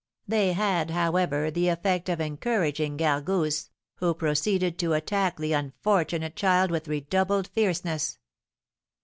[0.27, 6.71] They had, however, the effect of encouraging Gargousse, who proceeded to attack the unfortunate child
[6.71, 8.17] with redoubled fierceness."